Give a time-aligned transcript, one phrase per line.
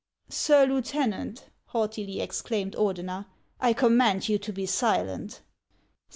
[0.29, 3.27] "Sir Lieutenant," haughtily exclaimed Ordener,"
[3.61, 5.41] I com mand you to be silent